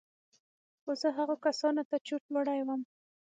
[0.81, 2.81] خو زه هغو کسانو ته چورت وړى وم.